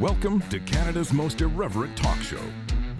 [0.00, 2.42] Welcome to Canada's most irreverent talk show.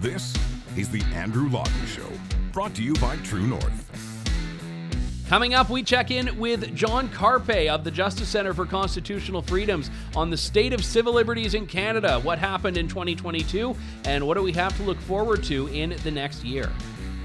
[0.01, 0.35] This
[0.75, 2.09] is The Andrew Lawton Show,
[2.51, 5.23] brought to you by True North.
[5.29, 9.91] Coming up, we check in with John Carpay of the Justice Center for Constitutional Freedoms
[10.15, 13.75] on the state of civil liberties in Canada, what happened in 2022,
[14.05, 16.71] and what do we have to look forward to in the next year.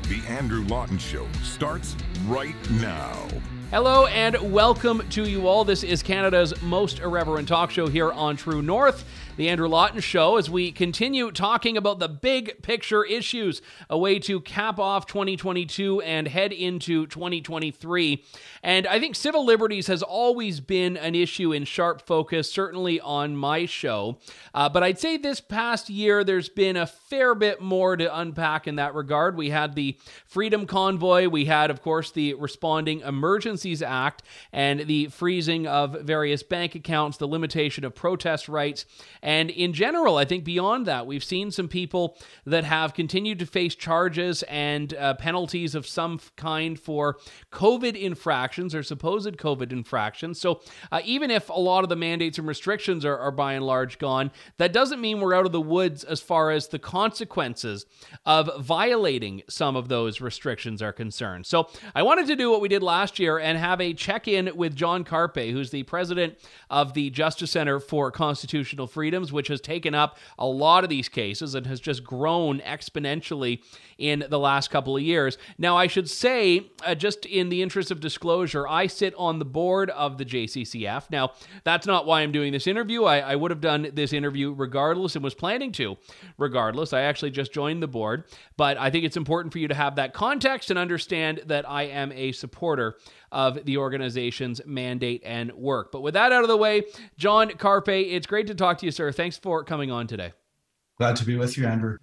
[0.02, 1.96] The Andrew Lawton Show starts
[2.26, 3.26] right now.
[3.70, 5.64] Hello and welcome to you all.
[5.64, 10.36] This is Canada's most irreverent talk show here on True North the Andrew Lawton Show
[10.36, 16.02] as we continue talking about the big picture issues, a way to cap off 2022
[16.02, 18.24] and head into 2023.
[18.62, 23.34] And I think civil liberties has always been an issue in sharp focus, certainly on
[23.34, 24.18] my show.
[24.54, 28.66] Uh, but I'd say this past year, there's been a fair bit more to unpack
[28.66, 29.36] in that regard.
[29.36, 34.22] We had the Freedom Convoy, we had, of course, the Responding Emergencies Act,
[34.52, 38.84] and the freezing of various bank accounts, the limitation of protest rights.
[39.22, 43.46] And in general, I think beyond that, we've seen some people that have continued to
[43.46, 47.18] face charges and uh, penalties of some kind for
[47.52, 50.40] COVID infractions or supposed COVID infractions.
[50.40, 53.64] So uh, even if a lot of the mandates and restrictions are, are by and
[53.64, 57.86] large gone, that doesn't mean we're out of the woods as far as the consequences
[58.26, 61.46] of violating some of those restrictions are concerned.
[61.46, 64.50] So I wanted to do what we did last year and have a check in
[64.56, 66.38] with John Carpay, who's the president
[66.70, 70.90] of the Justice Center for Constitutional Freedom freedoms, which has taken up a lot of
[70.90, 73.60] these cases and has just grown exponentially
[74.02, 75.38] in the last couple of years.
[75.58, 79.44] Now, I should say, uh, just in the interest of disclosure, I sit on the
[79.44, 81.08] board of the JCCF.
[81.08, 83.04] Now, that's not why I'm doing this interview.
[83.04, 85.96] I, I would have done this interview regardless and was planning to
[86.36, 86.92] regardless.
[86.92, 88.24] I actually just joined the board,
[88.56, 91.84] but I think it's important for you to have that context and understand that I
[91.84, 92.96] am a supporter
[93.30, 95.92] of the organization's mandate and work.
[95.92, 96.82] But with that out of the way,
[97.18, 99.12] John Carpay, it's great to talk to you, sir.
[99.12, 100.32] Thanks for coming on today.
[100.98, 101.98] Glad to be with you, Andrew.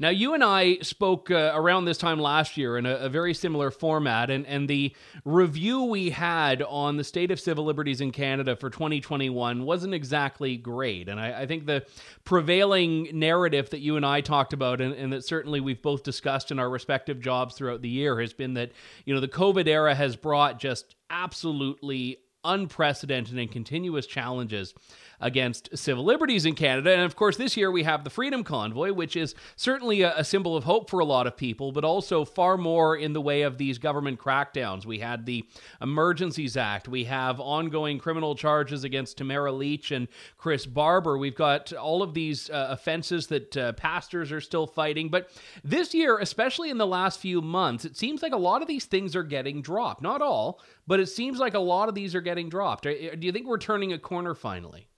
[0.00, 3.34] Now, you and I spoke uh, around this time last year in a, a, very
[3.34, 4.94] similar format, and, and the
[5.24, 10.56] review we had on the state of civil liberties in Canada for 2021 wasn't exactly
[10.56, 11.08] great.
[11.08, 11.84] And I, I think the
[12.24, 16.52] prevailing narrative that you and I talked about, and, and that certainly we've both discussed
[16.52, 18.70] in our respective jobs throughout the year, has been that,
[19.04, 24.74] you know, the COVID era has brought just absolutely unprecedented and continuous challenges
[25.20, 26.92] against civil liberties in Canada.
[26.92, 30.24] And of course, this year we have the Freedom Convoy, which is certainly a, a,
[30.24, 33.42] symbol of hope for a lot of people, but also far more in the way
[33.42, 34.86] of these government crackdowns.
[34.86, 35.44] We had the
[35.80, 40.06] Emergencies Act, we have ongoing criminal charges against Tamara Lich and
[40.36, 41.18] Chris Barber.
[41.18, 45.08] We've got all of these uh, offenses that uh, pastors are still fighting.
[45.08, 45.30] But
[45.64, 48.84] this year, especially in the last few months, it seems like a lot of these
[48.84, 50.02] things are getting dropped.
[50.02, 52.84] Not all, but it seems like a lot of these are getting dropped.
[52.84, 54.88] Do you think we're turning a corner finally?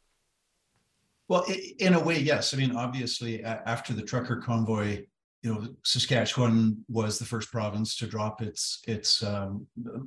[1.28, 1.44] Well,
[1.80, 2.54] in a way, yes.
[2.54, 5.04] I mean, obviously, after the trucker convoy,
[5.42, 9.66] you know, Saskatchewan was the first province to drop its its um,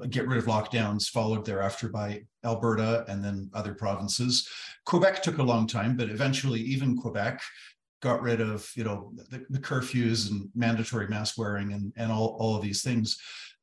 [0.09, 4.47] get rid of lockdowns, followed thereafter by Alberta and then other provinces.
[4.85, 7.41] Quebec took a long time, but eventually, even Quebec
[8.01, 12.37] got rid of you know the, the curfews and mandatory mask wearing and and all
[12.39, 13.17] all of these things.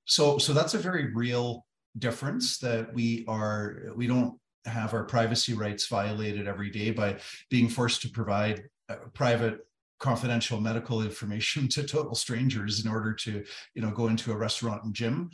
[0.05, 1.65] So so that's a very real
[1.99, 7.17] difference that we are we don't have our privacy rights violated every day by
[7.49, 9.67] being forced to provide uh, private
[9.99, 14.85] confidential medical information to total strangers in order to you know go into a restaurant
[14.85, 15.31] and gym.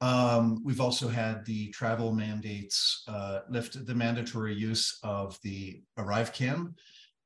[0.00, 6.74] Um, we've also had the travel mandates uh, lift the mandatory use of the ArriveCan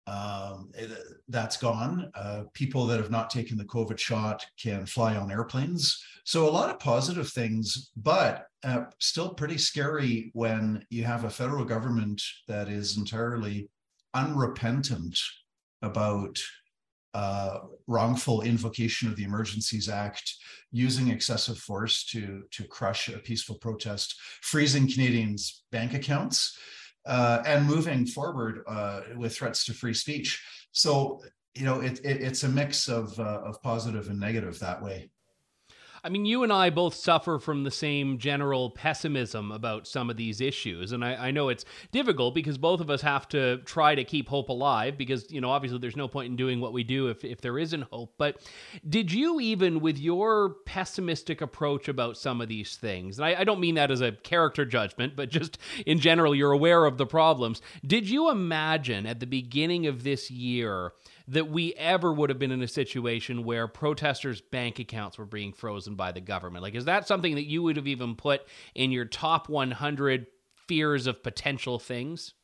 [0.06, 0.90] um, it,
[1.28, 2.10] that's gone.
[2.14, 6.02] Uh, people that have not taken the COVID shot can fly on airplanes.
[6.24, 11.30] So a lot of positive things, but uh, still pretty scary when you have a
[11.30, 13.68] federal government that is entirely
[14.14, 15.18] unrepentant
[15.82, 16.38] about
[17.14, 20.34] uh, wrongful invocation of the Emergencies Act,
[20.70, 26.56] using excessive force to to crush a peaceful protest, freezing Canadians' bank accounts
[27.06, 30.42] uh, and moving forward uh, with threats to free speech.
[30.72, 31.20] So
[31.54, 35.10] you know, it, it, it's a mix of uh, of positive and negative that way.
[36.04, 40.16] I mean, you and I both suffer from the same general pessimism about some of
[40.16, 40.90] these issues.
[40.90, 44.28] And I, I, know it's difficult because both of us have to try to keep
[44.28, 47.24] hope alive because, you know, obviously there's no point in doing what we do if,
[47.24, 48.14] if there isn't hope.
[48.18, 48.42] But
[48.88, 53.44] did you even, with your pessimistic approach about some of these things, and I, I
[53.44, 55.56] don't mean that as a character judgment, but just
[55.86, 57.62] in general, you're aware of the problems.
[57.86, 60.94] Did you imagine at the beginning of this year
[61.28, 65.52] that we ever would have been in a situation where protesters' bank accounts were being
[65.52, 66.62] frozen by the government?
[66.62, 68.42] Like, is that something that you would have even put
[68.74, 70.26] in your top 100
[70.68, 72.34] fears of potential things?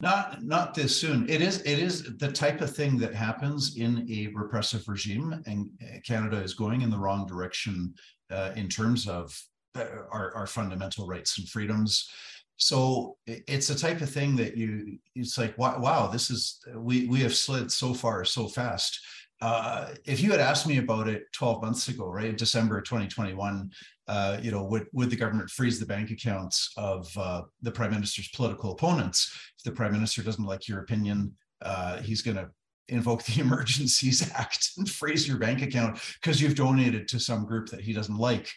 [0.00, 1.28] Not not this soon.
[1.30, 5.70] It is it is the type of thing that happens in a repressive regime, and
[6.04, 7.94] Canada is going in the wrong direction
[8.30, 9.40] uh, in terms of
[9.76, 12.10] uh, our, our fundamental rights and freedoms.
[12.56, 17.06] So it's a type of thing that you it's like wow, wow this is we
[17.06, 19.00] we have slid so far so fast.
[19.40, 23.70] Uh, if you had asked me about it 12 months ago, right, in December 2021,
[24.06, 27.90] uh, you know, would would the government freeze the bank accounts of uh, the prime
[27.90, 29.36] minister's political opponents?
[29.58, 32.48] If the prime minister doesn't like your opinion, uh, he's going to
[32.88, 37.68] invoke the Emergencies Act and freeze your bank account because you've donated to some group
[37.70, 38.48] that he doesn't like.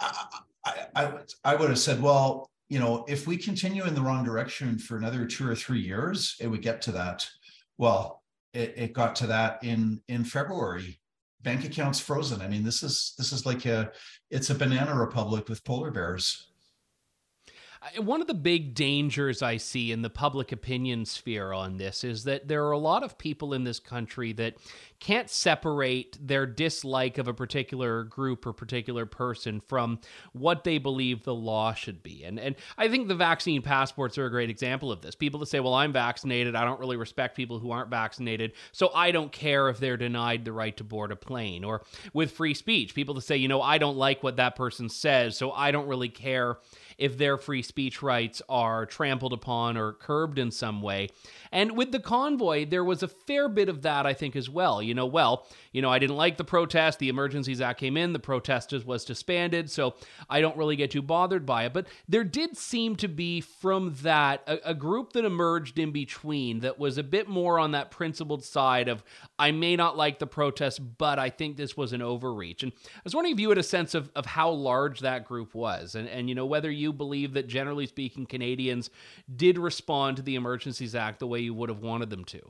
[0.00, 0.26] I,
[0.94, 1.12] I,
[1.44, 4.96] I would have said, well, you know, if we continue in the wrong direction for
[4.96, 7.28] another two or three years, it would get to that.
[7.78, 8.22] Well,
[8.52, 11.00] it, it got to that in in February
[11.42, 12.40] bank accounts frozen.
[12.40, 13.90] I mean, this is this is like a
[14.30, 16.50] it's a banana republic with polar bears.
[17.98, 22.24] One of the big dangers I see in the public opinion sphere on this is
[22.24, 24.56] that there are a lot of people in this country that
[25.00, 30.00] can't separate their dislike of a particular group or particular person from
[30.32, 32.24] what they believe the law should be.
[32.24, 35.14] And and I think the vaccine passports are a great example of this.
[35.14, 36.56] People that say, "Well, I'm vaccinated.
[36.56, 40.44] I don't really respect people who aren't vaccinated, so I don't care if they're denied
[40.44, 43.62] the right to board a plane." Or with free speech, people that say, "You know,
[43.62, 46.58] I don't like what that person says, so I don't really care
[46.98, 51.08] if their free speech rights are trampled upon or curbed in some way."
[51.50, 54.82] And with the convoy, there was a fair bit of that, I think, as well.
[54.82, 56.98] You know, well, you know, I didn't like the protest.
[56.98, 59.94] The Emergencies Act came in, the protest was disbanded, so
[60.28, 61.72] I don't really get too bothered by it.
[61.72, 66.60] But there did seem to be from that a, a group that emerged in between
[66.60, 69.02] that was a bit more on that principled side of
[69.38, 72.62] I may not like the protest, but I think this was an overreach.
[72.62, 75.54] And I was wondering if you had a sense of, of how large that group
[75.54, 78.90] was, and, and you know whether you believe that generally speaking Canadians
[79.36, 82.40] did respond to the Emergencies Act the way you would have wanted them to.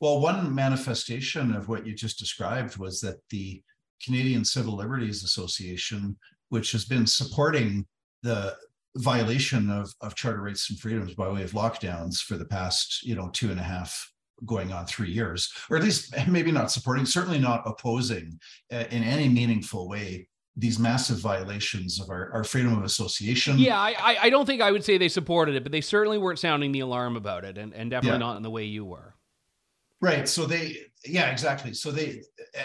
[0.00, 3.62] Well, one manifestation of what you just described was that the
[4.02, 6.16] Canadian Civil Liberties Association,
[6.48, 7.86] which has been supporting
[8.22, 8.56] the
[8.96, 13.14] violation of, of charter rights and freedoms by way of lockdowns for the past, you
[13.14, 14.12] know, two and a half
[14.44, 18.38] going on three years, or at least maybe not supporting, certainly not opposing
[18.72, 23.58] uh, in any meaningful way these massive violations of our, our freedom of association.
[23.58, 26.38] Yeah, I, I don't think I would say they supported it, but they certainly weren't
[26.38, 28.26] sounding the alarm about it, and, and definitely yeah.
[28.26, 29.14] not in the way you were.
[30.00, 30.28] Right.
[30.28, 31.72] So they, yeah, exactly.
[31.72, 32.22] So they,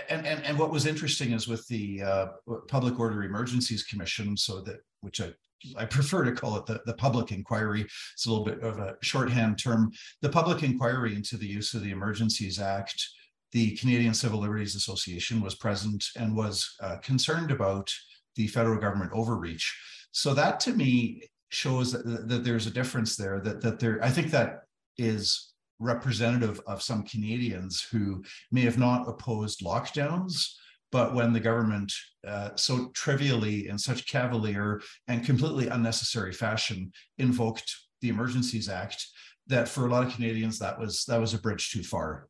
[0.09, 2.27] and and and what was interesting is with the uh,
[2.67, 5.31] Public Order Emergencies Commission, so that which I
[5.77, 7.81] I prefer to call it the, the public inquiry.
[8.13, 9.91] It's a little bit of a shorthand term.
[10.21, 13.07] The public inquiry into the use of the Emergencies Act
[13.51, 17.91] the Canadian Civil Liberties Association was present and was uh, concerned about
[18.35, 19.77] the federal government overreach.
[20.11, 23.39] So that to me shows that, that there's a difference there.
[23.39, 24.61] That that there, I think that
[24.97, 30.45] is representative of some Canadians who may have not opposed lockdowns,
[30.91, 31.91] but when the government
[32.27, 39.05] uh, so trivially in such cavalier and completely unnecessary fashion invoked the Emergencies Act,
[39.47, 42.27] that for a lot of Canadians that was that was a bridge too far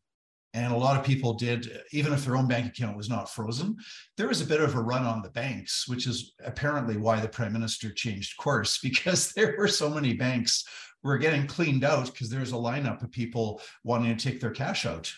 [0.54, 3.76] and a lot of people did even if their own bank account was not frozen
[4.18, 7.28] there was a bit of a run on the banks which is apparently why the
[7.28, 10.66] prime minister changed course because there were so many banks
[11.04, 14.86] were getting cleaned out because there's a lineup of people wanting to take their cash
[14.86, 15.12] out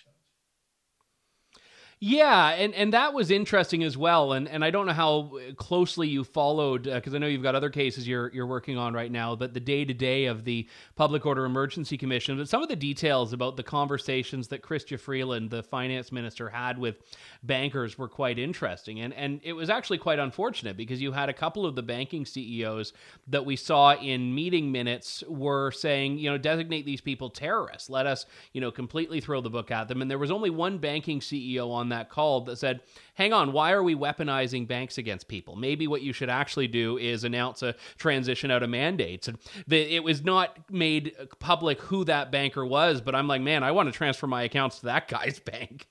[2.04, 4.34] yeah, and, and that was interesting as well.
[4.34, 7.54] And and I don't know how closely you followed because uh, I know you've got
[7.54, 9.36] other cases you're you're working on right now.
[9.36, 12.76] But the day to day of the Public Order Emergency Commission, but some of the
[12.76, 16.96] details about the conversations that Chrystia Freeland, the finance minister, had with
[17.44, 19.00] bankers were quite interesting.
[19.00, 22.26] And and it was actually quite unfortunate because you had a couple of the banking
[22.26, 22.94] CEOs
[23.28, 27.92] that we saw in meeting minutes were saying, you know, designate these people terrorists.
[27.92, 30.02] Let us, you know, completely throw the book at them.
[30.02, 32.82] And there was only one banking CEO on that call that said,
[33.14, 35.56] hang on, why are we weaponizing banks against people?
[35.56, 39.28] Maybe what you should actually do is announce a transition out of mandates.
[39.28, 43.64] And the, it was not made public who that banker was, but I'm like, man,
[43.64, 45.88] I want to transfer my accounts to that guy's bank.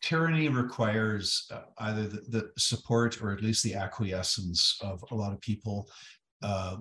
[0.00, 5.32] Tyranny requires uh, either the, the, support or at least the acquiescence of a lot
[5.32, 5.90] of people.
[6.40, 6.76] Uh,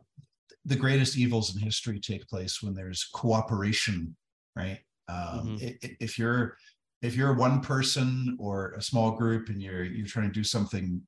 [0.66, 4.16] the greatest evils in history take place when there's cooperation,
[4.56, 4.80] right?
[5.08, 5.88] Um, mm-hmm.
[6.00, 6.58] if you're
[7.02, 11.02] if you're one person or a small group and you're you're trying to do something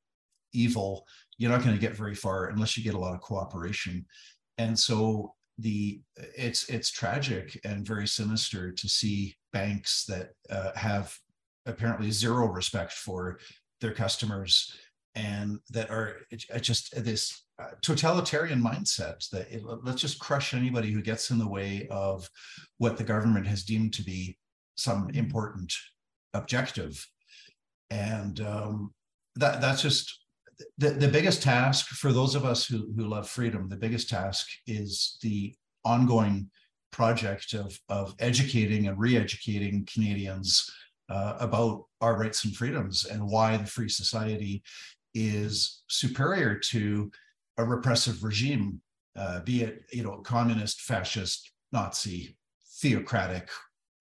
[0.54, 1.06] evil
[1.40, 4.06] you're not going to get very far unless you get a lot of cooperation.
[4.60, 11.18] And so the it's it's tragic and very sinister to see banks that uh, have
[11.66, 13.40] apparently zero respect for
[13.82, 14.76] their customers
[15.16, 16.18] and that are
[16.62, 21.48] just this uh, totalitarian mindset that it, let's just crush anybody who gets in the
[21.48, 22.30] way of
[22.78, 24.38] what the government has deemed to be
[24.80, 25.74] some important
[26.34, 27.06] objective.
[27.90, 28.94] And um,
[29.36, 30.20] that that's just
[30.78, 34.48] the, the biggest task for those of us who, who love freedom the biggest task
[34.68, 35.56] is the
[35.86, 36.50] ongoing
[36.92, 40.70] project of, of educating and re-educating canadians
[41.10, 44.62] uh, about our rights and freedoms and why the free society
[45.14, 47.12] is superior to
[47.58, 48.80] a repressive regime,
[49.16, 52.38] uh, be it you know communist, fascist, Nazi,
[52.82, 53.50] theocratic,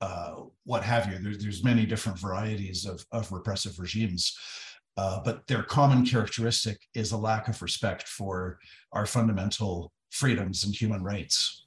[0.01, 1.19] uh, what have you.
[1.19, 4.37] There's, there's many different varieties of, of repressive regimes.
[4.97, 8.59] Uh, but their common characteristic is a lack of respect for
[8.93, 11.67] our fundamental freedoms and human rights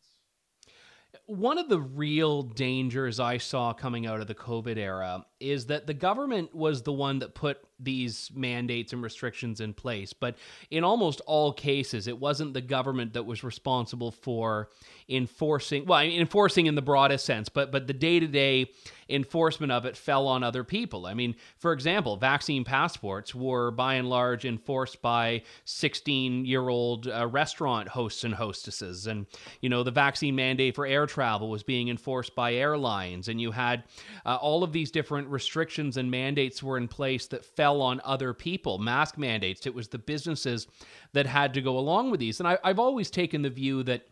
[1.32, 5.88] one of the real dangers I saw coming out of the COVID era is that
[5.88, 10.13] the government was the one that put these mandates and restrictions in place.
[10.13, 10.38] But
[10.69, 14.69] in almost all cases, it wasn't the government that was responsible for
[15.10, 18.71] enforcing, well, enforcing in the broadest sense, but, but the day to day
[19.10, 21.05] enforcement of it fell on other people.
[21.05, 27.07] I mean, for example, vaccine passports were by and large enforced by 16 year old
[27.07, 29.07] uh, restaurant hosts and hostesses.
[29.07, 29.25] And,
[29.60, 33.27] you know, the vaccine mandate for air travel was being enforced by airlines.
[33.27, 33.83] And you had
[34.25, 38.34] uh, all of these different restrictions and mandates were in place that fell on other
[38.34, 38.78] people.
[38.78, 40.68] Mask mandates, it was the businesses
[41.14, 42.40] that had to go along with these.
[42.40, 44.06] And I, I've always taken the view that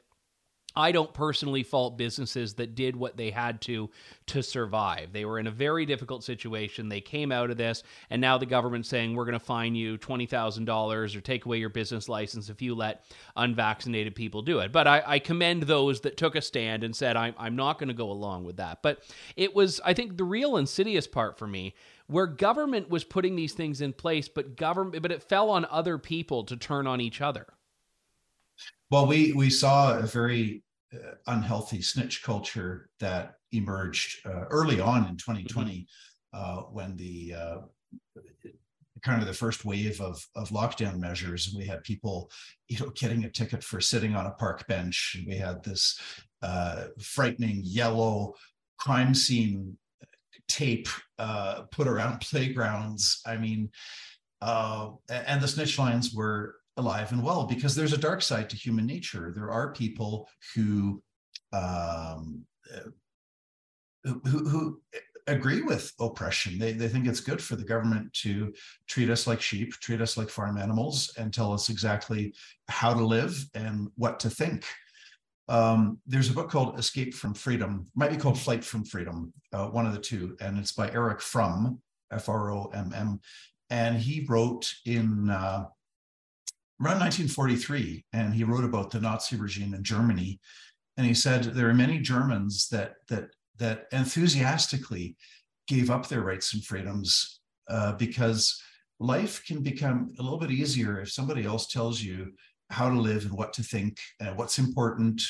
[0.75, 3.89] I don't personally fault businesses that did what they had to
[4.27, 5.11] to survive.
[5.11, 6.89] They were in a very difficult situation.
[6.89, 9.97] They came out of this, and now the government's saying we're going to fine you
[9.97, 13.03] twenty thousand dollars or take away your business license if you let
[13.35, 14.71] unvaccinated people do it.
[14.71, 17.89] But I, I commend those that took a stand and said I'm I'm not going
[17.89, 18.83] to go along with that.
[18.83, 19.01] But
[19.35, 21.73] it was I think the real insidious part for me
[22.07, 25.97] where government was putting these things in place, but government but it fell on other
[25.97, 27.47] people to turn on each other.
[28.91, 30.63] Well, we we saw a very
[30.93, 35.81] uh, unhealthy snitch culture that emerged uh, early on in 2020 mm-hmm.
[36.33, 37.57] uh, when the uh,
[39.03, 41.53] kind of the first wave of of lockdown measures.
[41.55, 42.31] We had people,
[42.67, 45.17] you know, getting a ticket for sitting on a park bench.
[45.27, 45.99] We had this
[46.41, 48.33] uh, frightening yellow
[48.77, 49.77] crime scene
[50.47, 50.87] tape
[51.19, 53.21] uh, put around playgrounds.
[53.25, 53.69] I mean,
[54.41, 58.85] and the snitch lines were alive and well because there's a dark side to human
[58.85, 59.33] nature.
[59.35, 61.03] There are people who
[61.53, 62.45] um,
[64.03, 64.81] who, who
[65.27, 66.57] agree with oppression.
[66.57, 68.53] They, they think it's good for the government to
[68.87, 72.33] treat us like sheep, treat us like farm animals, and tell us exactly
[72.67, 74.65] how to live and what to think.
[75.47, 79.67] Um, there's a book called Escape from Freedom, might be called Flight from Freedom, uh,
[79.67, 81.81] one of the two, and it's by Eric Fromm,
[82.11, 83.19] F R O M M.
[83.71, 85.65] And he wrote in uh,
[86.81, 90.39] around 1943, and he wrote about the Nazi regime in Germany.
[90.97, 95.15] And he said there are many Germans that that that enthusiastically
[95.67, 98.61] gave up their rights and freedoms uh, because
[98.99, 102.31] life can become a little bit easier if somebody else tells you
[102.69, 105.21] how to live and what to think and what's important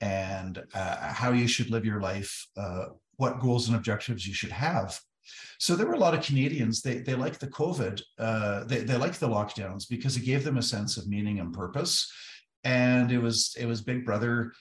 [0.00, 4.52] and uh, how you should live your life, uh, what goals and objectives you should
[4.52, 4.98] have.
[5.58, 8.96] So there were a lot of Canadians, they, they liked the COVID, uh, they, they
[8.96, 12.10] liked the lockdowns because it gave them a sense of meaning and purpose.
[12.64, 14.52] And it was it was Big Brother,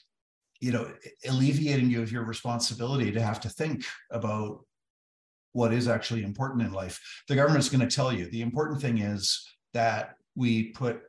[0.61, 0.89] you know,
[1.27, 4.61] alleviating you of your responsibility to have to think about
[5.53, 6.99] what is actually important in life.
[7.27, 11.01] The government's going to tell you the important thing is that we put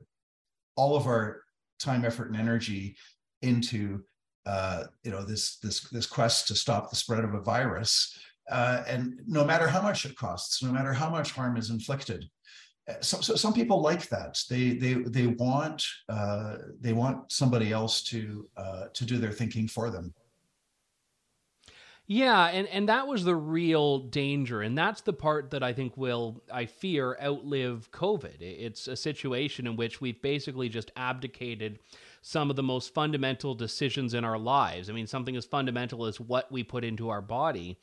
[0.77, 1.43] all of our
[1.79, 2.97] time, effort, and energy
[3.43, 4.03] into
[4.47, 8.19] uh, you know this this this quest to stop the spread of a virus
[8.51, 12.25] uh, and no matter how much it costs, no matter how much harm is inflicted.
[12.89, 14.43] Uh, so, so some people like that.
[14.49, 19.69] They they they want uh, they want somebody else to uh, to do their thinking
[19.69, 20.13] for them.
[22.13, 24.63] Yeah, and, and that was the real danger.
[24.63, 28.41] And that's the part that I think will, I fear, outlive COVID.
[28.41, 31.79] It's a situation in which we've basically just abdicated
[32.21, 34.91] some of the most fundamental decisions in our lives.
[34.91, 37.79] I mean, something as fundamental as what we put into our body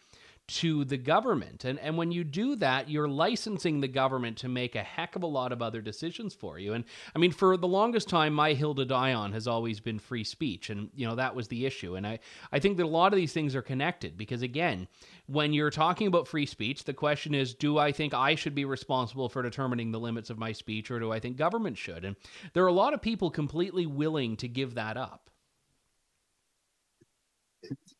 [0.48, 1.66] to the government.
[1.66, 5.24] And, and when you do that, you're licensing the government to make a heck of
[5.24, 6.74] a lot of other decisions for you.
[6.74, 10.00] And I mean, for the longest time, my hill to die on has always been
[10.00, 10.70] free speech.
[10.70, 11.96] And, you know, that was the issue.
[11.96, 12.20] And I,
[12.52, 14.88] I think that a lot of these things are connected because, again,
[15.26, 18.64] when you're talking about free speech, the question is do I think I should be
[18.64, 22.06] responsible for determining the limits of my speech or do I think government should?
[22.06, 22.16] And
[22.54, 25.30] there are a lot of people completely willing to give that up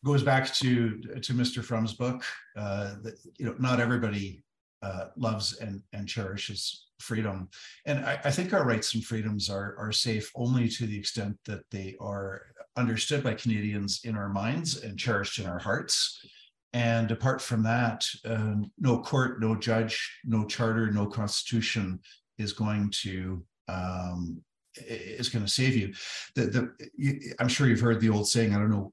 [0.04, 1.62] goes back to to Mr.
[1.62, 2.24] Fromm's book.
[2.56, 4.42] Uh, that you know, not everybody
[4.82, 7.48] uh, loves and, and cherishes freedom.
[7.86, 11.36] And I, I, think our rights and freedoms are, are safe only to the extent
[11.46, 12.42] that they are
[12.76, 16.24] understood by Canadians in our minds and cherished in our hearts.
[16.72, 22.00] And apart from that, um, no court, no judge, no charter, no constitution
[22.36, 24.40] is going to um,
[24.86, 25.92] is going to save you.
[26.34, 28.54] The, the you, I'm sure you've heard the old saying.
[28.54, 28.92] I don't know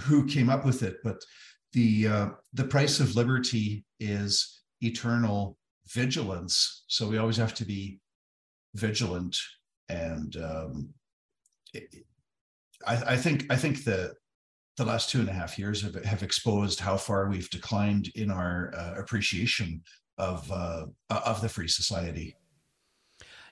[0.00, 1.22] who came up with it, but
[1.72, 6.84] the uh, the price of liberty is eternal vigilance.
[6.88, 8.00] So we always have to be
[8.74, 9.36] vigilant,
[9.88, 10.88] and um,
[11.72, 12.04] it,
[12.86, 14.14] I, I, think I think the
[14.76, 18.30] the last two and a half years have, have exposed how far we've declined in
[18.30, 19.82] our uh, appreciation
[20.18, 22.36] of uh, of the free society.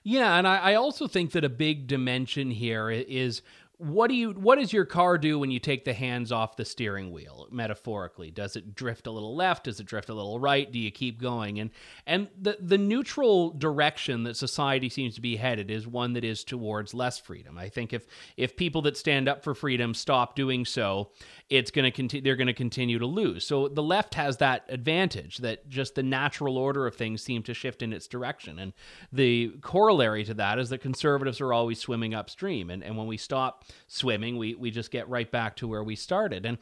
[0.03, 3.41] Yeah, and I, I also think that a big dimension here is
[3.77, 6.65] what do you what does your car do when you take the hands off the
[6.65, 7.47] steering wheel?
[7.51, 9.65] Metaphorically does it drift a little left?
[9.65, 10.71] Does it drift a little right?
[10.71, 11.59] Do you keep going?
[11.59, 11.71] And
[12.05, 16.43] and the the neutral direction that society seems to be headed is one that is
[16.43, 17.57] towards less freedom.
[17.57, 21.11] I think if if people that stand up for freedom stop doing so
[21.49, 24.63] it's going to continue they're going to continue to lose so the left has that
[24.69, 28.73] advantage that just the natural order of things seem to shift in its direction and
[29.11, 33.17] the corollary to that is that conservatives are always swimming upstream and and when we
[33.17, 36.57] stop swimming, we we just get right back to where we started, and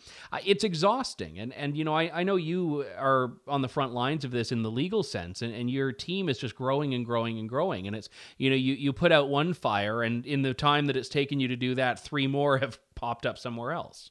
[0.45, 1.37] it's exhausting.
[1.37, 4.51] And and you know, I, I know you are on the front lines of this
[4.51, 7.85] in the legal sense, and, and your team is just growing and growing and growing.
[7.87, 10.97] And it's you know, you you put out one fire, and in the time that
[10.97, 14.09] it's taken you to do that, three more have popped up somewhere else.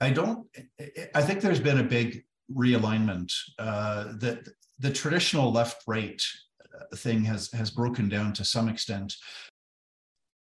[0.00, 0.46] I don't.
[1.14, 2.24] I think there's been a big
[2.54, 4.48] realignment uh, that
[4.78, 6.22] the traditional left right
[6.74, 9.14] uh, thing has has broken down to some extent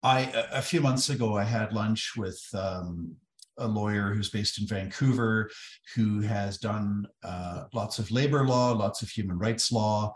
[0.05, 3.15] I a few months ago I had lunch with um,
[3.57, 5.49] a lawyer who's based in Vancouver,
[5.95, 10.13] who has done uh, lots of labor law, lots of human rights law,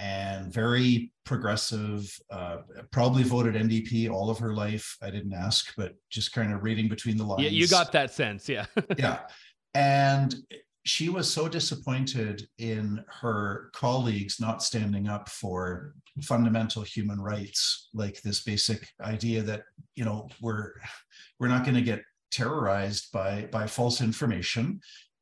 [0.00, 2.10] and very progressive.
[2.30, 2.58] Uh,
[2.90, 4.96] probably voted NDP all of her life.
[5.02, 7.42] I didn't ask, but just kind of reading between the lines.
[7.42, 8.48] Yeah, you got that sense.
[8.48, 8.66] Yeah.
[8.98, 9.20] yeah,
[9.74, 10.34] and
[10.84, 18.20] she was so disappointed in her colleagues not standing up for fundamental human rights like
[18.22, 19.62] this basic idea that
[19.94, 20.72] you know we're
[21.38, 24.80] we're not going to get terrorized by by false information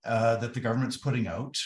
[0.09, 1.57] uh, that the government's putting out.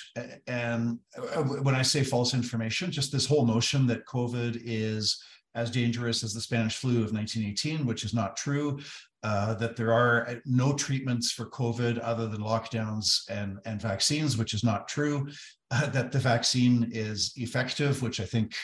[0.47, 5.23] And uh, when i say false information just this whole notion that covid is
[5.55, 8.81] as dangerous as the Spanish flu of 1918, which is not true,
[9.23, 14.37] uh, that there are uh, no treatments for COVID other than lockdowns and, and vaccines,
[14.37, 15.29] which is not true,
[15.71, 18.55] uh, that the vaccine is effective, which I think,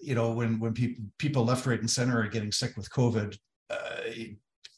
[0.00, 3.38] you know, when, when people, people left, right, and center are getting sick with COVID,
[3.70, 3.96] uh,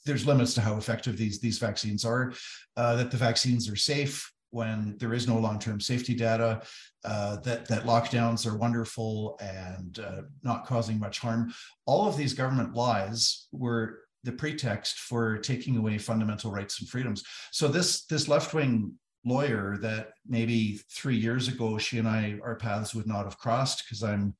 [0.04, 2.32] there's limits to how effective these, these vaccines are,
[2.76, 6.62] that the vaccines are safe, when there is no long-term safety data,
[7.04, 11.52] uh, that that lockdowns are wonderful and uh, not causing much harm.
[11.84, 17.22] All of these government lies were the pretext for taking away fundamental rights and freedoms.
[17.52, 18.94] So this this left-wing
[19.26, 23.84] lawyer that maybe three years ago she and I our paths would not have crossed
[23.84, 24.34] because I'm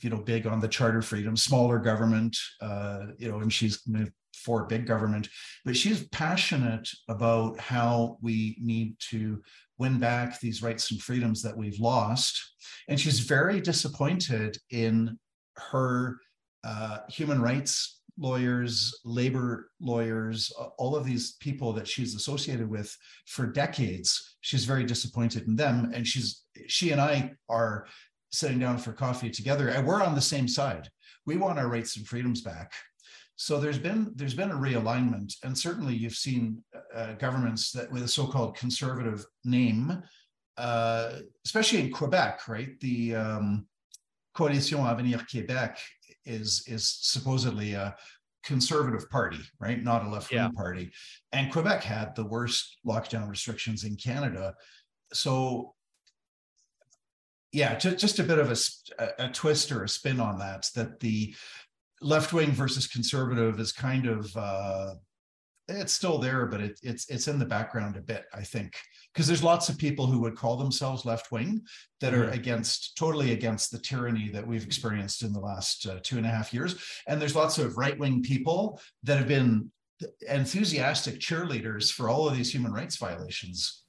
[0.00, 3.82] you know big on the charter freedom, smaller government, uh, you know, and she's
[4.34, 5.28] for big government,
[5.64, 9.42] but she's passionate about how we need to
[9.78, 12.40] win back these rights and freedoms that we've lost.
[12.88, 15.18] And she's very disappointed in
[15.56, 16.18] her
[16.64, 22.94] uh, human rights lawyers, labor lawyers, all of these people that she's associated with
[23.26, 24.36] for decades.
[24.42, 25.90] She's very disappointed in them.
[25.94, 27.86] And she's she and I are
[28.30, 30.88] sitting down for coffee together, and we're on the same side.
[31.26, 32.72] We want our rights and freedoms back.
[33.40, 36.62] So there's been there's been a realignment, and certainly you've seen
[36.94, 40.02] uh, governments that with a so-called conservative name,
[40.58, 41.12] uh,
[41.46, 42.78] especially in Quebec, right?
[42.80, 43.66] The um,
[44.34, 45.78] Coalition Avenir Québec
[46.26, 47.96] is is supposedly a
[48.44, 49.82] conservative party, right?
[49.82, 50.50] Not a left-wing yeah.
[50.54, 50.92] party,
[51.32, 54.54] and Quebec had the worst lockdown restrictions in Canada.
[55.14, 55.74] So
[57.52, 61.00] yeah, just, just a bit of a, a twist or a spin on that, that
[61.00, 61.34] the
[62.00, 64.94] left wing versus conservative is kind of uh,
[65.68, 68.74] it's still there, but it, it's it's in the background a bit, I think,
[69.12, 71.62] because there's lots of people who would call themselves left wing
[72.00, 72.34] that are mm-hmm.
[72.34, 76.30] against totally against the tyranny that we've experienced in the last uh, two and a
[76.30, 79.70] half years, and there's lots of right wing people that have been
[80.28, 83.79] enthusiastic cheerleaders for all of these human rights violations.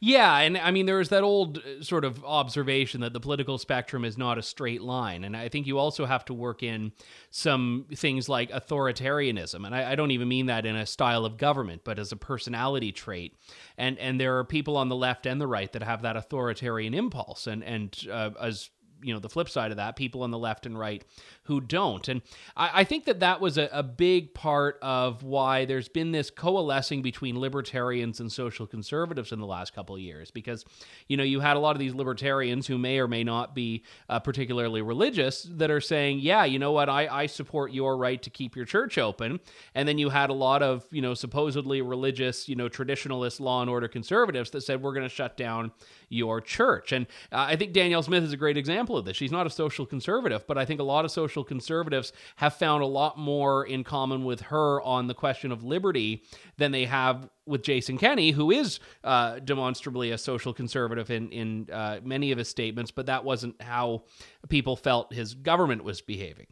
[0.00, 4.04] Yeah, and I mean there's that old uh, sort of observation that the political spectrum
[4.04, 6.92] is not a straight line, and I think you also have to work in
[7.30, 11.36] some things like authoritarianism, and I, I don't even mean that in a style of
[11.36, 13.34] government, but as a personality trait.
[13.76, 16.94] And and there are people on the left and the right that have that authoritarian
[16.94, 18.70] impulse, and and uh, as
[19.02, 21.04] you know the flip side of that people on the left and right
[21.44, 22.08] who don't.
[22.08, 22.22] And
[22.56, 26.30] i, I think that that was a, a, big part of why there's been this
[26.30, 30.30] coalescing between libertarians and social conservatives in the last couple of years.
[30.30, 30.64] Because
[31.06, 33.84] you know you had a lot of these libertarians who may or may not be
[34.08, 36.88] uh, particularly religious that are saying yeah you know what?
[36.88, 39.40] I, I support your right to keep your church open.
[39.74, 43.60] And then you had a lot of you know supposedly religious you know traditionalist law
[43.60, 45.72] and order conservatives that said we're going to shut down
[46.08, 49.16] your church and uh, i think danielle smith is a great example of this.
[49.16, 52.82] She's not a social conservative, but I think a lot of social conservatives have found
[52.82, 56.22] a lot more in common with her on the question of liberty
[56.56, 61.68] than they have with Jason Kenney, who is uh, demonstrably a social conservative in in
[61.72, 64.04] uh, many of his statements, but that wasn't how
[64.48, 66.46] people felt his government was behaving.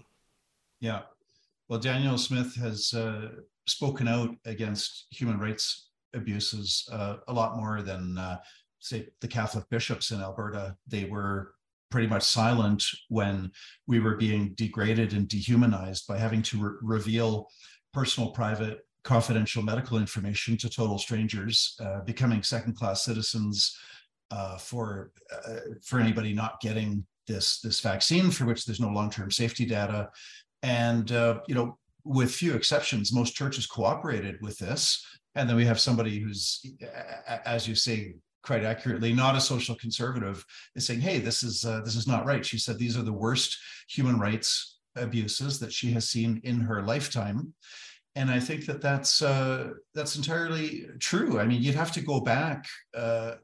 [0.80, 1.02] Yeah,
[1.68, 3.28] well, Danielle Smith has uh,
[3.66, 8.38] spoken out against human rights abuses uh, a lot more than uh,
[8.86, 10.76] say the Catholic bishops in Alberta.
[10.86, 11.54] They were
[11.90, 13.50] pretty much silent when
[13.86, 17.48] we were being degraded and dehumanized by having to re- reveal
[17.92, 23.78] personal, private, confidential medical information to total strangers, uh, becoming second-class citizens
[24.32, 29.30] uh, for uh, for anybody not getting this this vaccine, for which there's no long-term
[29.30, 30.08] safety data,
[30.62, 35.04] and uh, you know, with few exceptions, most churches cooperated with this.
[35.36, 36.64] And then we have somebody who's,
[37.44, 38.14] as you say,
[38.46, 40.44] quite accurately, not a social conservative,
[40.76, 43.12] is saying, "Hey, this is uh, this is not right." She said these are the
[43.12, 47.52] worst human rights abuses that she has seen in her lifetime,
[48.14, 51.40] and I think that that's uh, that's entirely true.
[51.40, 53.34] I mean, you'd have to go back uh,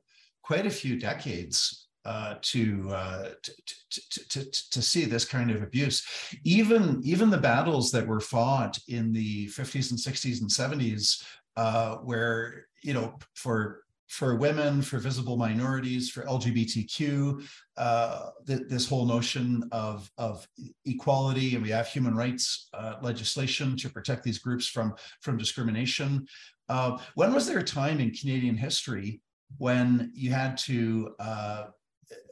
[0.42, 3.52] quite a few decades uh, to, uh, to,
[3.90, 6.04] to, to, to, see this kind of abuse.
[6.42, 11.22] Even, even the battles that were fought in the 50s and 60s and 70s,
[11.56, 17.42] uh, where, you know, for for women, for visible minorities, for LGBTQ,
[17.78, 20.46] uh, th- this whole notion of, of
[20.84, 26.26] equality, and we have human rights uh, legislation to protect these groups from, from discrimination.
[26.68, 29.22] Uh, when was there a time in Canadian history
[29.56, 31.64] when you had to, uh,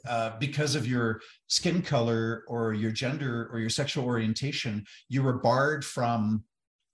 [0.07, 5.39] uh, because of your skin color or your gender or your sexual orientation, you were
[5.39, 6.45] barred from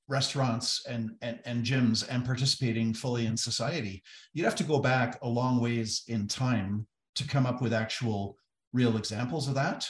[0.08, 4.02] restaurants and, and, and gyms and participating fully in society.
[4.32, 8.36] You'd have to go back a long ways in time to come up with actual
[8.72, 9.86] real examples of that.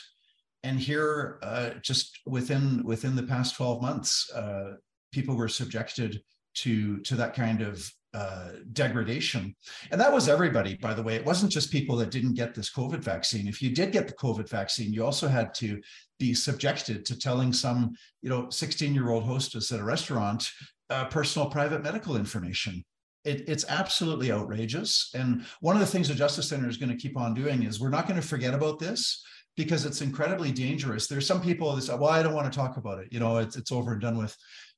[0.62, 4.74] And here, uh, just within within the past 12 months, uh,
[5.12, 6.20] people were subjected
[6.54, 9.54] to to that kind of uh, degradation.
[9.90, 11.16] And that was everybody, by the way.
[11.16, 13.46] It wasn't just people that didn't get this COVID vaccine.
[13.46, 15.78] If you did get the COVID vaccine, you also had to
[16.18, 20.50] be subjected to telling some, you know, 16 year old hostess at a restaurant
[20.88, 22.82] uh, personal private medical information.
[23.26, 25.10] It, it's absolutely outrageous.
[25.14, 27.80] And one of the things the Justice Center is going to keep on doing is
[27.80, 29.22] we're not going to forget about this
[29.58, 31.06] because it's incredibly dangerous.
[31.06, 33.08] There's some people that say, well, I don't want to talk about it.
[33.10, 34.34] You know, it's, it's over and done with.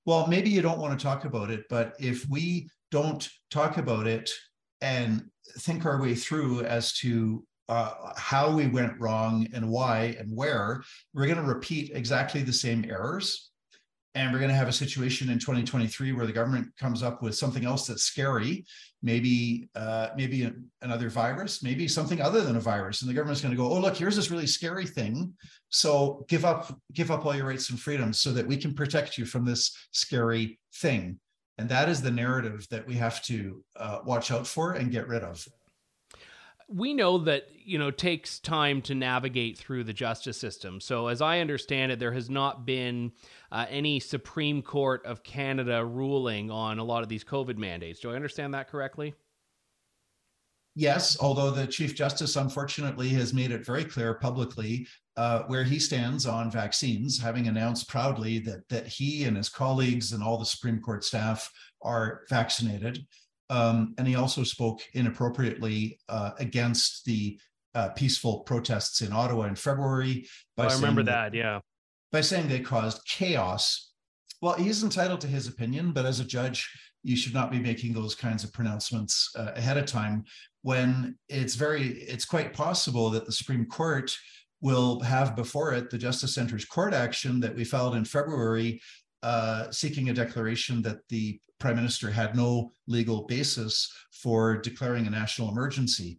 [0.07, 4.07] Well, maybe you don't want to talk about it, but if we don't talk about
[4.07, 4.31] it
[4.81, 5.25] and
[5.59, 10.83] think our way through as to uh, how we went wrong and why and where,
[11.13, 13.51] we're going to repeat exactly the same errors.
[14.15, 17.37] And we're going to have a situation in 2023 where the government comes up with
[17.37, 18.65] something else that's scary,
[19.03, 20.51] maybe uh, maybe
[20.83, 23.79] another virus, maybe something other than a virus, and the government's going to go, "Oh,
[23.79, 25.35] look, here's this really scary thing.
[25.69, 29.19] So give up give up all your rights and freedoms so that we can protect
[29.19, 31.21] you from this scary thing."
[31.59, 35.09] And that is the narrative that we have to uh, watch out for and get
[35.09, 35.47] rid of.
[36.69, 40.81] We know that, you know, takes time to navigate through the justice system.
[40.81, 43.13] So, as I understand it, there has not been
[43.51, 48.01] uh, any Supreme Court of Canada ruling on a lot of these COVID mandates.
[48.01, 49.15] Do I understand that correctly?
[50.75, 54.87] Yes, although the Chief Justice unfortunately has made it very clear publicly
[55.19, 60.13] uh, where he stands on vaccines, having announced proudly that that he and his colleagues
[60.13, 61.51] and all the Supreme Court staff
[61.83, 63.05] are vaccinated.
[63.51, 67.37] Um, and he also spoke inappropriately uh, against the
[67.75, 70.29] uh, peaceful protests in Ottawa in February.
[70.57, 71.61] By oh, I remember that, yeah.
[72.13, 73.91] By saying they caused chaos.
[74.41, 76.71] Well, he's entitled to his opinion, but as a judge,
[77.03, 80.25] you should not be making those kinds of pronouncements uh, ahead of time
[80.63, 84.17] when it's very it's quite possible that the supreme court
[84.61, 88.81] will have before it the justice center's court action that we filed in february
[89.23, 95.11] uh, seeking a declaration that the prime minister had no legal basis for declaring a
[95.11, 96.19] national emergency.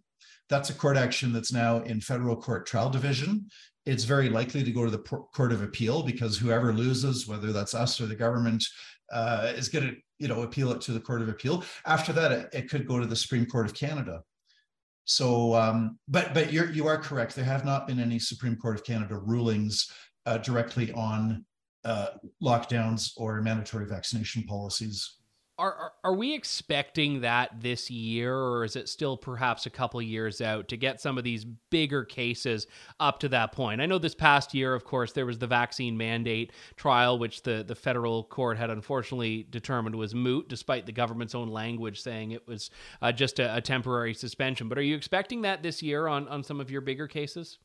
[0.49, 3.47] That's a court action that's now in federal court trial division.
[3.85, 7.73] It's very likely to go to the court of appeal because whoever loses, whether that's
[7.73, 8.63] us or the government,
[9.11, 11.63] uh, is going to you know appeal it to the court of appeal.
[11.85, 14.21] After that, it, it could go to the Supreme Court of Canada.
[15.09, 17.35] So, um, but but you're you are correct.
[17.35, 19.91] There have not been any Supreme Court of Canada rulings
[20.27, 21.43] uh, directly on
[21.83, 22.09] uh,
[22.43, 25.18] lockdowns or mandatory vaccination policies.
[25.59, 30.01] Are, are, are we expecting that this year, or is it still perhaps a couple
[30.01, 32.65] years out to get some of these bigger cases
[32.97, 33.81] up to that point?
[33.81, 37.65] I know this past year, of course, there was the vaccine mandate trial, which the,
[37.67, 42.47] the federal court had unfortunately determined was moot, despite the government's own language saying it
[42.47, 42.69] was
[43.01, 44.69] uh, just a, a temporary suspension.
[44.69, 47.59] But are you expecting that this year on, on some of your bigger cases?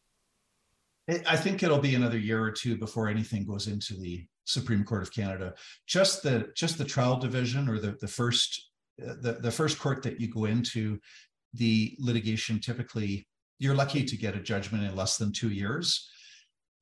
[1.09, 5.03] I think it'll be another year or two before anything goes into the Supreme Court
[5.03, 5.55] of Canada.
[5.87, 8.71] Just the just the trial division or the the first
[9.03, 10.99] uh, the the first court that you go into,
[11.53, 13.27] the litigation typically
[13.59, 16.09] you're lucky to get a judgment in less than two years.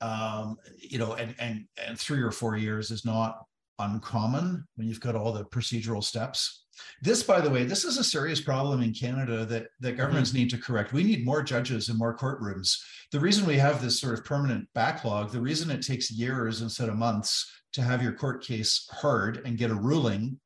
[0.01, 3.45] Um, you know, and and and three or four years is not
[3.79, 6.62] uncommon when you've got all the procedural steps.
[7.01, 10.39] This, by the way, this is a serious problem in Canada that, that governments mm-hmm.
[10.39, 10.93] need to correct.
[10.93, 12.77] We need more judges and more courtrooms.
[13.11, 16.89] The reason we have this sort of permanent backlog, the reason it takes years instead
[16.89, 20.39] of months to have your court case heard and get a ruling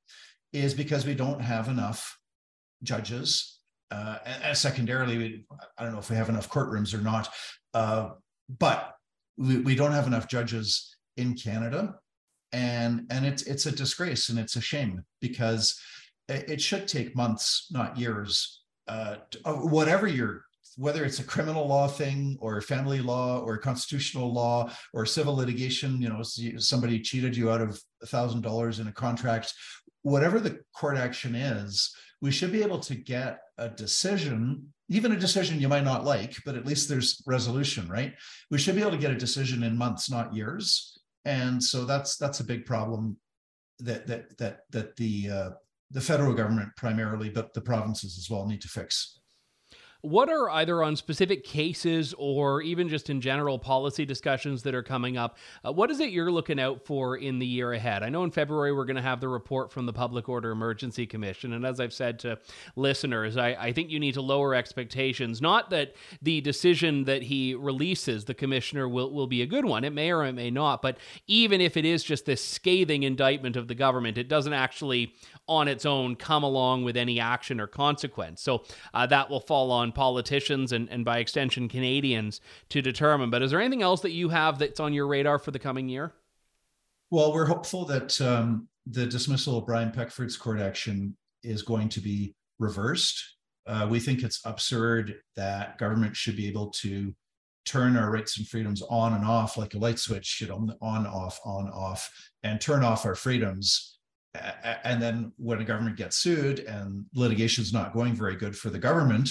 [0.52, 2.18] is because we don't have enough
[2.82, 3.60] judges.
[3.90, 5.44] Uh, and, and, secondarily, we,
[5.78, 7.28] I don't know if we have enough courtrooms or not,
[7.74, 8.10] uh,
[8.58, 8.94] but
[9.36, 11.96] we, we don't have enough judges in Canada.
[12.52, 15.78] And, and it's, it's a disgrace and it's a shame because
[16.28, 18.62] it should take months, not years.
[18.88, 24.70] Uh, whatever your whether it's a criminal law thing or family law or constitutional law
[24.92, 26.22] or civil litigation, you know,
[26.58, 29.54] somebody cheated you out of a thousand dollars in a contract,
[30.02, 35.18] whatever the court action is, we should be able to get a decision, even a
[35.18, 38.14] decision you might not like, but at least there's resolution, right?
[38.50, 40.98] We should be able to get a decision in months, not years.
[41.24, 43.16] And so that's that's a big problem
[43.80, 45.50] that that that that the uh,
[45.90, 49.20] the federal government primarily, but the provinces as well need to fix.
[50.02, 54.82] What are either on specific cases or even just in general policy discussions that are
[54.82, 55.36] coming up?
[55.64, 58.02] Uh, what is it you're looking out for in the year ahead?
[58.02, 61.06] I know in February we're going to have the report from the Public Order Emergency
[61.06, 61.54] Commission.
[61.54, 62.38] And as I've said to
[62.76, 65.40] listeners, I, I think you need to lower expectations.
[65.40, 69.84] Not that the decision that he releases, the commissioner, will, will be a good one.
[69.84, 70.82] It may or it may not.
[70.82, 75.14] But even if it is just this scathing indictment of the government, it doesn't actually
[75.48, 78.42] on its own come along with any action or consequence.
[78.42, 83.30] So uh, that will fall on politicians and, and by extension Canadians to determine.
[83.30, 85.88] But is there anything else that you have that's on your radar for the coming
[85.88, 86.12] year?
[87.10, 92.00] Well, we're hopeful that um, the dismissal of Brian Peckford's court action is going to
[92.00, 93.22] be reversed.
[93.66, 97.14] Uh, we think it's absurd that government should be able to
[97.64, 101.06] turn our rights and freedoms on and off like a light switch, you know, on,
[101.06, 102.08] off, on, off,
[102.44, 103.96] and turn off our freedoms
[104.84, 108.70] and then when a government gets sued and litigation is not going very good for
[108.70, 109.30] the government,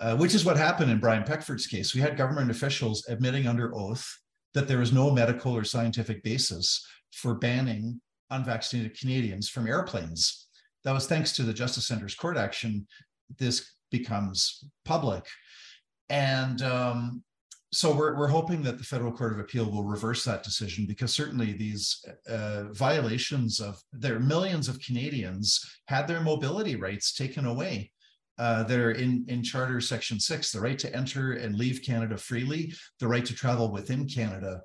[0.00, 3.74] uh, which is what happened in Brian Peckford's case, we had government officials admitting under
[3.74, 4.06] oath
[4.54, 10.48] that there was no medical or scientific basis for banning unvaccinated Canadians from airplanes.
[10.84, 12.86] That was thanks to the Justice Center's court action.
[13.38, 15.24] This becomes public.
[16.08, 17.22] And um,
[17.72, 21.12] so we're, we're hoping that the federal court of appeal will reverse that decision because
[21.12, 27.90] certainly these uh, violations of their millions of canadians had their mobility rights taken away
[28.38, 32.16] uh, that are in, in charter section 6 the right to enter and leave canada
[32.16, 34.60] freely the right to travel within canada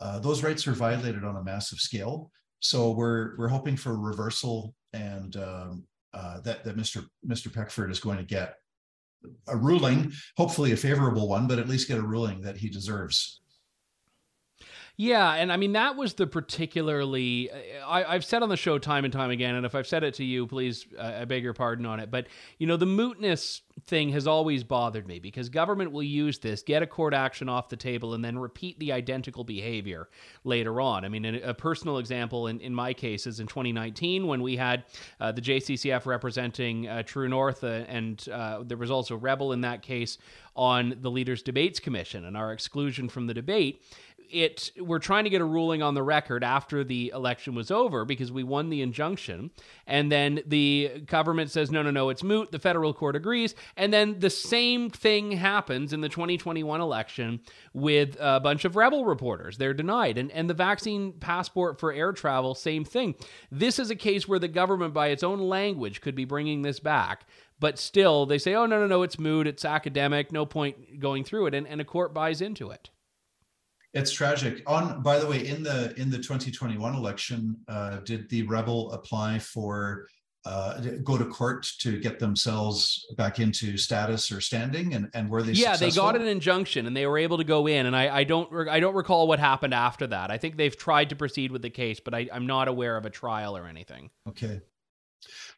[0.00, 2.30] uh, those rights are violated on a massive scale
[2.60, 8.00] so we're we're hoping for reversal and um, uh, that that mr mr peckford is
[8.00, 8.54] going to get
[9.48, 13.40] a ruling, hopefully a favorable one, but at least get a ruling that he deserves.
[15.00, 17.50] Yeah, and I mean that was the particularly
[17.86, 20.12] I, have said on the show time and time again, and if I've said it
[20.16, 22.10] to you, please uh, I beg your pardon on it.
[22.10, 22.26] But
[22.58, 26.82] you know the mootness thing has always bothered me because government will use this, get
[26.82, 30.10] a court action off the table, and then repeat the identical behavior
[30.44, 31.06] later on.
[31.06, 34.84] I mean, a personal example in, in my case is in 2019 when we had
[35.18, 39.62] uh, the JCCF representing uh, True North, uh, and uh, there was also Rebel in
[39.62, 40.18] that case
[40.56, 43.82] on the Leaders Debates Commission and our exclusion from the debate
[44.32, 48.04] it we're trying to get a ruling on the record after the election was over
[48.04, 49.50] because we won the injunction.
[49.86, 52.52] And then the government says no no no it's moot.
[52.52, 53.54] The federal court agrees.
[53.76, 57.40] And then the same thing happens in the 2021 election
[57.74, 59.58] with a bunch of rebel reporters.
[59.58, 60.18] They're denied.
[60.18, 63.14] And and the vaccine passport for air travel same thing.
[63.50, 66.80] This is a case where the government by its own language could be bringing this
[66.80, 67.26] back.
[67.58, 69.46] But still they say oh no no no it's moot.
[69.46, 70.32] It's academic.
[70.32, 71.54] No point going through it.
[71.54, 72.90] And, and a court buys into it
[73.92, 74.62] it's tragic.
[74.66, 79.38] On by the way, in the in the 2021 election, uh, did the rebel apply
[79.38, 80.06] for
[80.46, 85.42] uh, go to court to get themselves back into status or standing, and and were
[85.42, 85.52] they?
[85.52, 86.06] Yeah, successful?
[86.06, 87.86] they got an injunction, and they were able to go in.
[87.86, 90.30] And I, I don't I don't recall what happened after that.
[90.30, 93.06] I think they've tried to proceed with the case, but I, I'm not aware of
[93.06, 94.10] a trial or anything.
[94.28, 94.60] Okay.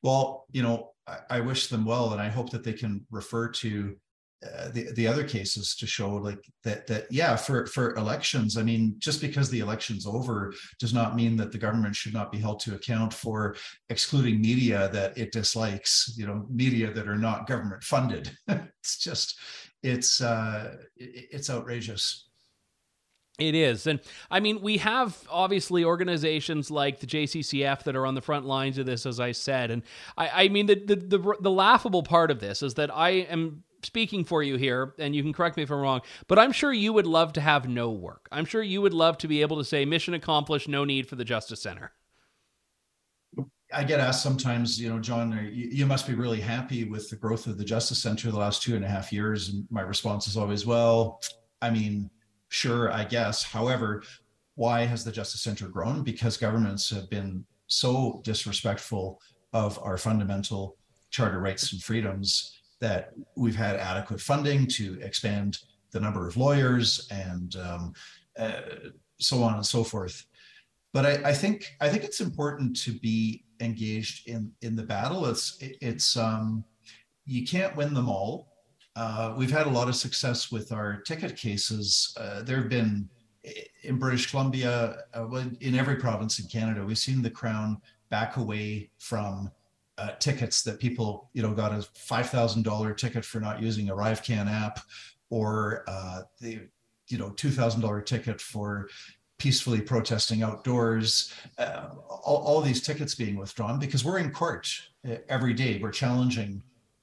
[0.03, 3.49] Well, you know, I, I wish them well, and I hope that they can refer
[3.49, 3.97] to
[4.44, 8.62] uh, the the other cases to show like that that yeah for for elections i
[8.62, 12.38] mean just because the election's over does not mean that the government should not be
[12.38, 13.55] held to account for
[13.88, 19.38] excluding media that it dislikes you know media that are not government funded it's just
[19.83, 22.28] it's uh it's outrageous
[23.38, 23.87] it is.
[23.87, 24.00] And
[24.31, 28.76] I mean, we have obviously organizations like the JCCF that are on the front lines
[28.76, 29.70] of this, as I said.
[29.70, 29.83] And
[30.18, 33.64] I, I mean, the, the, the, the laughable part of this is that I am
[33.83, 36.73] speaking for you here, and you can correct me if I'm wrong, but I'm sure
[36.73, 38.29] you would love to have no work.
[38.33, 41.16] I'm sure you would love to be able to say, mission accomplished, no need for
[41.16, 41.92] the Justice Center.
[43.75, 47.47] I get asked sometimes, you know, John, you, must be really happy with the growth
[47.47, 49.49] of the Justice Center the last two and a half years.
[49.49, 51.23] And my response is always, well,
[51.62, 52.11] I mean,
[52.51, 53.42] sure, I guess.
[53.42, 54.03] However,
[54.57, 56.03] why has the Justice Center grown?
[56.03, 59.21] Because governments have been so disrespectful
[59.55, 60.77] of our fundamental
[61.11, 65.59] charter rights and freedoms that we've had adequate funding to expand
[65.92, 67.92] the number of lawyers and um,
[68.37, 68.61] uh,
[69.18, 70.27] so on and so forth.
[70.92, 75.27] But I, I, think I think it's important to be engaged in in the battle.
[75.27, 76.64] It's it's um,
[77.25, 78.49] you can't win them all.
[78.97, 82.14] Uh, we've had a lot of success with our ticket cases.
[82.21, 83.09] Uh, there have been
[83.85, 85.27] in British Columbia, uh,
[85.61, 89.51] in every province in Canada, we've seen the Crown back away from
[89.98, 93.88] uh, tickets that people, you know, got a five thousand dollar ticket for not using
[93.90, 94.81] a ArriveCAN app,
[95.31, 96.61] or uh, the,
[97.09, 98.88] you know, two thousand dollar ticket for
[99.38, 101.33] peacefully protesting outdoors.
[101.59, 104.68] Uh, all, all these tickets being withdrawn because we're in court
[105.09, 105.78] uh, every day.
[105.83, 106.62] We're challenging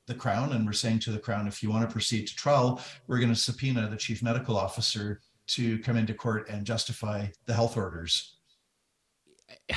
[0.09, 2.81] the crown and we're saying to the crown if you want to proceed to trial
[3.07, 7.53] we're going to subpoena the chief medical officer to come into court and justify the
[7.53, 8.37] health orders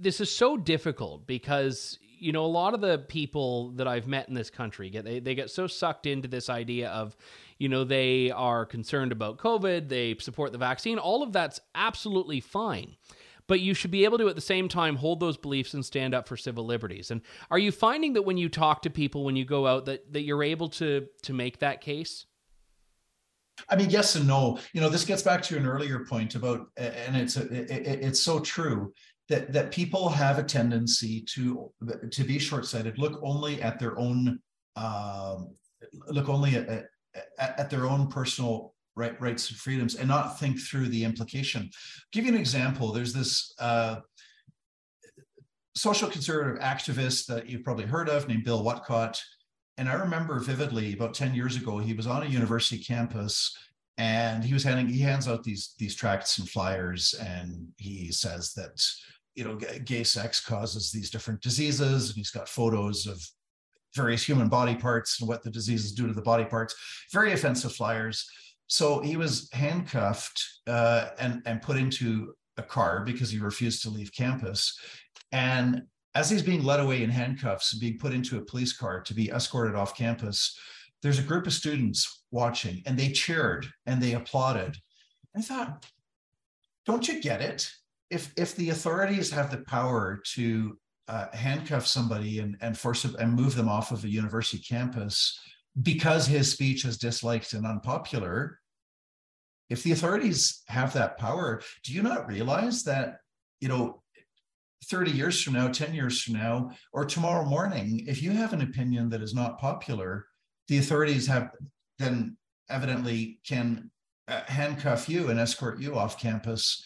[0.00, 4.28] this is so difficult because you know, a lot of the people that I've met
[4.28, 7.16] in this country get they, they get so sucked into this idea of,
[7.58, 10.98] you know, they are concerned about COVID, they support the vaccine.
[10.98, 12.96] All of that's absolutely fine.
[13.46, 16.14] But you should be able to at the same time hold those beliefs and stand
[16.14, 17.10] up for civil liberties.
[17.10, 20.12] And are you finding that when you talk to people when you go out that,
[20.12, 22.24] that you're able to to make that case?
[23.68, 24.58] I mean, yes and no.
[24.72, 28.40] You know, this gets back to an earlier point about, and it's it, it's so
[28.40, 28.92] true
[29.28, 31.70] that that people have a tendency to
[32.10, 34.38] to be short-sighted look only at their own
[34.76, 35.54] um,
[36.08, 36.88] look only at, at,
[37.38, 41.62] at, their own personal right, rights and freedoms and not think through the implication.
[41.62, 42.90] I'll give you an example.
[42.90, 43.96] There's this uh,
[45.74, 49.20] social conservative activist that you've probably heard of named bill Whatcott
[49.76, 53.56] and i remember vividly about 10 years ago he was on a university campus
[53.98, 58.52] and he was handing he hands out these these tracts and flyers and he says
[58.54, 58.80] that
[59.34, 63.20] you know, gay sex causes these different diseases, and he's got photos of
[63.94, 66.74] various human body parts and what the diseases do to the body parts.
[67.12, 68.28] Very offensive flyers.
[68.66, 73.90] So he was handcuffed uh, and and put into a car because he refused to
[73.90, 74.78] leave campus.
[75.32, 75.82] And
[76.14, 79.14] as he's being led away in handcuffs and being put into a police car to
[79.14, 80.56] be escorted off campus,
[81.02, 84.76] there's a group of students watching, and they cheered and they applauded.
[85.34, 85.86] I thought,
[86.84, 87.70] don't you get it?
[88.10, 93.34] if if the authorities have the power to uh, handcuff somebody and and force and
[93.34, 95.38] move them off of a university campus
[95.82, 98.60] because his speech is disliked and unpopular,
[99.68, 103.16] if the authorities have that power, do you not realize that
[103.60, 104.02] you know
[104.84, 108.60] 30 years from now, 10 years from now, or tomorrow morning, if you have an
[108.60, 110.26] opinion that is not popular,
[110.68, 111.50] the authorities have
[111.98, 112.36] then
[112.68, 113.90] evidently can
[114.28, 116.84] uh, handcuff you and escort you off campus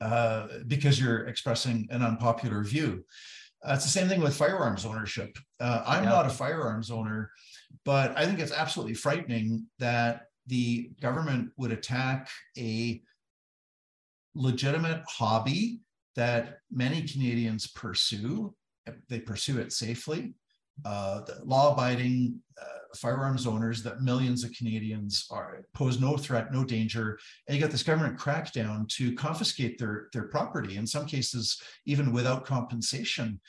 [0.00, 3.04] uh, because you're expressing an unpopular view.
[3.64, 5.36] Uh, it's the same thing with firearms ownership.
[5.60, 6.10] Uh, I'm yeah.
[6.10, 7.30] not a firearms owner,
[7.84, 13.00] but I think it's absolutely frightening that the government would attack a
[14.34, 15.80] legitimate hobby
[16.16, 18.54] that many Canadians pursue.
[19.08, 20.34] They pursue it safely.
[20.84, 27.18] Uh, law-abiding uh, firearms owners that millions of Canadians are pose no threat, no danger,
[27.46, 32.12] and you got this government crackdown to confiscate their their property in some cases even
[32.12, 33.40] without compensation.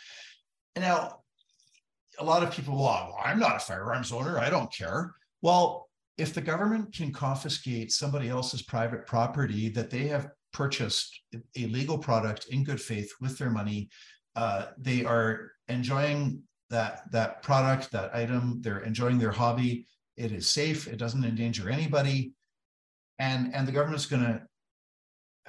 [0.75, 1.19] And now,
[2.19, 5.13] a lot of people, well, I'm not a firearms owner, I don't care.
[5.41, 11.19] Well, if the government can confiscate somebody else's private property that they have purchased
[11.55, 13.89] a legal product in good faith with their money,
[14.35, 18.61] uh, they are enjoying that that product, that item.
[18.61, 19.87] They're enjoying their hobby.
[20.17, 20.87] It is safe.
[20.87, 22.33] It doesn't endanger anybody,
[23.19, 24.41] and and the government's going to,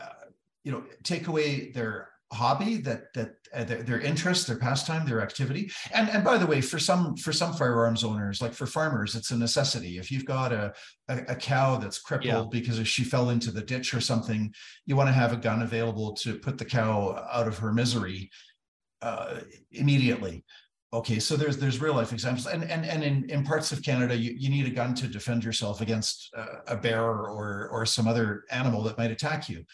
[0.00, 0.26] uh,
[0.64, 5.22] you know, take away their hobby that that uh, their, their, interest their pastime their
[5.22, 9.14] activity and and by the way for some for some firearms owners like for farmers
[9.14, 10.72] it's a necessity if you've got a
[11.08, 12.60] a, a cow that's crippled yeah.
[12.60, 14.52] because she fell into the ditch or something
[14.84, 18.30] you want to have a gun available to put the cow out of her misery
[19.02, 19.40] uh,
[19.70, 20.44] immediately
[20.94, 24.16] okay so there's there's real life examples and and and in, in parts of canada
[24.16, 28.06] you, you need a gun to defend yourself against uh, a bear or or some
[28.06, 29.64] other animal that might attack you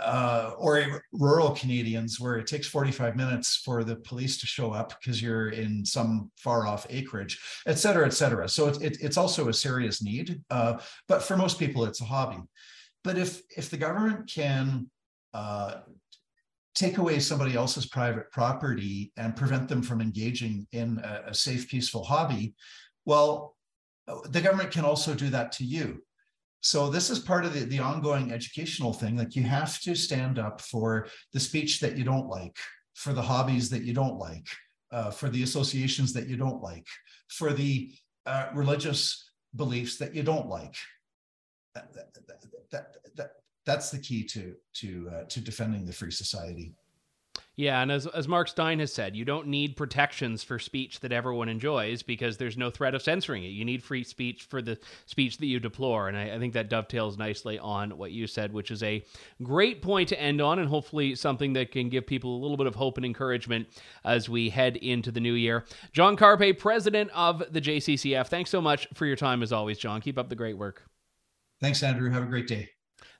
[0.00, 4.94] uh, or rural Canadians where it takes 45 minutes for the police to show up
[5.00, 8.48] because you're in some far off acreage, et cetera, et cetera.
[8.48, 12.04] So it, it, it's also a serious need, uh, but for most people, it's a
[12.04, 12.38] hobby.
[13.02, 14.88] But if if the government can
[15.34, 15.78] uh,
[16.78, 21.68] take away somebody else's private property and prevent them from engaging in a, a safe,
[21.68, 22.54] peaceful hobby,
[23.04, 23.56] well,
[24.30, 26.00] the government can also do that to you.
[26.60, 29.16] So this is part of the, the ongoing educational thing.
[29.16, 32.56] Like you have to stand up for the speech that you don't like
[32.94, 34.46] for the hobbies that you don't like
[34.92, 36.86] uh, for the associations that you don't like
[37.28, 37.92] for the
[38.26, 40.76] uh, religious beliefs that you don't like.
[41.74, 42.14] That, that,
[43.16, 43.30] that,
[43.68, 46.74] that's the key to to uh, to defending the free society
[47.58, 51.10] yeah, and as, as Mark Steyn has said, you don't need protections for speech that
[51.10, 53.48] everyone enjoys because there's no threat of censoring it.
[53.48, 56.06] You need free speech for the speech that you deplore.
[56.06, 59.04] And I, I think that dovetails nicely on what you said, which is a
[59.42, 62.68] great point to end on, and hopefully something that can give people a little bit
[62.68, 63.66] of hope and encouragement
[64.04, 65.64] as we head into the new year.
[65.92, 70.00] John Carpay, president of the JCCF, thanks so much for your time as always, John.
[70.00, 70.84] Keep up the great work.
[71.60, 72.08] Thanks, Andrew.
[72.10, 72.68] Have a great day.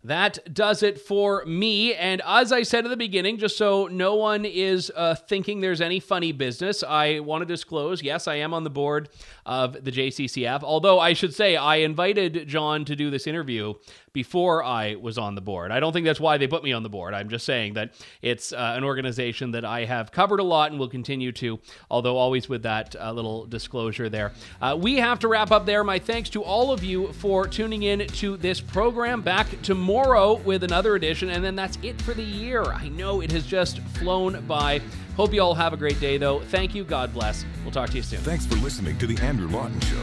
[0.05, 1.93] That does it for me.
[1.95, 5.81] And as I said at the beginning, just so no one is uh, thinking there's
[5.81, 9.09] any funny business, I want to disclose yes, I am on the board
[9.45, 10.63] of the JCCF.
[10.63, 13.75] Although I should say, I invited John to do this interview
[14.19, 15.71] before I was on the board.
[15.71, 17.15] I don't think that's why they put me on the board.
[17.15, 20.81] I'm just saying that it's uh, an organization that I have covered a lot and
[20.81, 24.33] will continue to, although always with that uh, little disclosure there.
[24.61, 25.85] Uh, we have to wrap up there.
[25.85, 29.23] My thanks to all of you for tuning in to this program.
[29.23, 32.65] Back tomorrow with another edition, and then that's it for the year.
[32.65, 34.81] I know it has just flown by.
[35.17, 36.41] Hope you all have a great day, though.
[36.41, 36.83] Thank you.
[36.83, 37.45] God bless.
[37.63, 38.19] We'll talk to you soon.
[38.23, 40.03] Thanks for listening to The Andrew Lawton Show.